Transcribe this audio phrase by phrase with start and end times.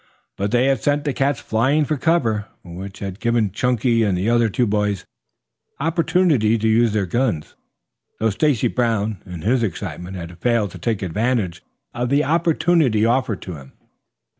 [0.35, 4.31] But they had sent the cats flying for cover, which had given Chunky and the
[4.31, 5.05] other two boys
[5.79, 7.53] opportunity to use their guns,
[8.19, 11.61] though Stacy Brown, in his excitement, had failed to take advantage
[11.93, 13.73] of the opportunity offered to him.